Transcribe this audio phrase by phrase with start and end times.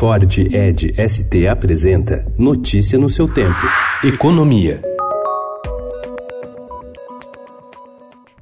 [0.00, 3.60] Ford Ed ST apresenta Notícia no seu tempo.
[4.02, 4.80] Economia.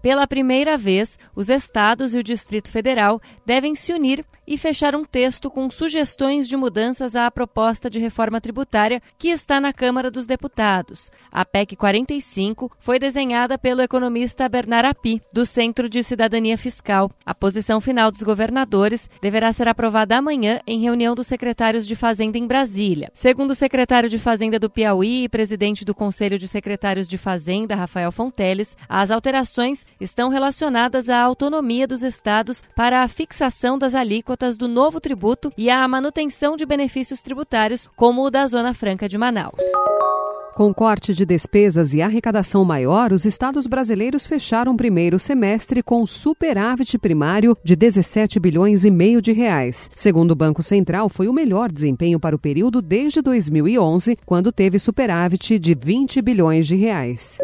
[0.00, 5.04] Pela primeira vez, os estados e o Distrito Federal devem se unir e fechar um
[5.04, 10.26] texto com sugestões de mudanças à proposta de reforma tributária que está na Câmara dos
[10.26, 11.12] Deputados.
[11.30, 17.10] A PEC 45 foi desenhada pelo economista Bernard Api, do Centro de Cidadania Fiscal.
[17.26, 22.38] A posição final dos governadores deverá ser aprovada amanhã em reunião dos secretários de Fazenda
[22.38, 23.10] em Brasília.
[23.12, 27.74] Segundo o secretário de Fazenda do Piauí e presidente do Conselho de Secretários de Fazenda,
[27.74, 34.37] Rafael Fonteles, as alterações estão relacionadas à autonomia dos estados para a fixação das alíquotas
[34.56, 39.18] do novo tributo e à manutenção de benefícios tributários, como o da Zona Franca de
[39.18, 39.58] Manaus.
[40.54, 46.04] Com corte de despesas e arrecadação maior, os estados brasileiros fecharam o primeiro semestre com
[46.04, 49.88] superávit primário de 17 bilhões e meio de reais.
[49.94, 54.80] Segundo o Banco Central, foi o melhor desempenho para o período desde 2011, quando teve
[54.80, 57.38] superávit de 20 bilhões de reais.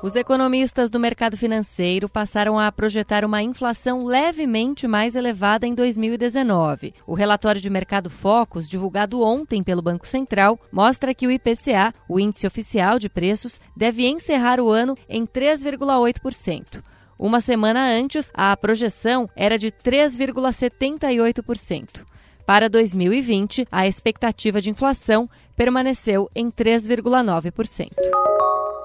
[0.00, 6.94] Os economistas do mercado financeiro passaram a projetar uma inflação levemente mais elevada em 2019.
[7.04, 12.20] O relatório de mercado Focus, divulgado ontem pelo Banco Central, mostra que o IPCA, o
[12.20, 16.80] índice oficial de preços, deve encerrar o ano em 3,8%.
[17.18, 22.06] Uma semana antes, a projeção era de 3,78%.
[22.46, 28.17] Para 2020, a expectativa de inflação permaneceu em 3,9%.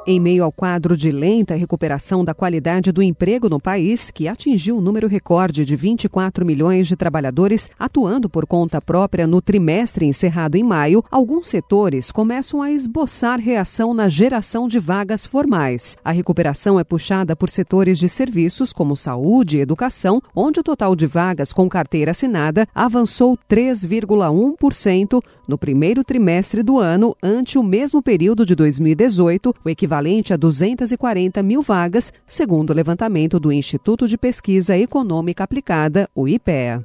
[0.05, 4.75] Em meio ao quadro de lenta recuperação da qualidade do emprego no país, que atingiu
[4.75, 10.05] o um número recorde de 24 milhões de trabalhadores atuando por conta própria no trimestre
[10.05, 15.95] encerrado em maio, alguns setores começam a esboçar reação na geração de vagas formais.
[16.03, 20.97] A recuperação é puxada por setores de serviços como saúde e educação, onde o total
[20.97, 28.01] de vagas com carteira assinada avançou 3,1% no primeiro trimestre do ano, ante o mesmo
[28.01, 34.07] período de 2018, o equivalente equivalente a 240 mil vagas, segundo o levantamento do Instituto
[34.07, 36.83] de Pesquisa Econômica Aplicada, o IPEA.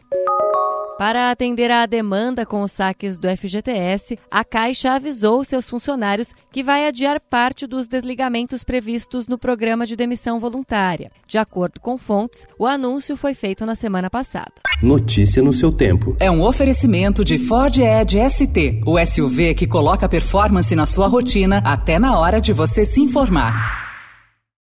[0.98, 6.60] Para atender à demanda com os saques do FGTS, a Caixa avisou seus funcionários que
[6.60, 11.12] vai adiar parte dos desligamentos previstos no programa de demissão voluntária.
[11.24, 14.50] De acordo com fontes, o anúncio foi feito na semana passada.
[14.82, 16.16] Notícia no seu tempo.
[16.18, 21.62] É um oferecimento de Ford Edge ST, o SUV que coloca performance na sua rotina
[21.64, 23.87] até na hora de você se informar.